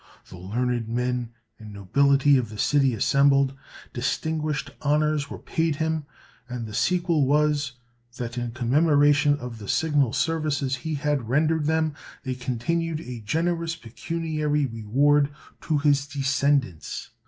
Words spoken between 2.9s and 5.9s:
assembled; distinguished honors were paid